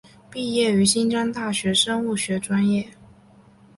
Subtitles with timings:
[0.31, 2.89] 毕业于新疆大学生物学专业。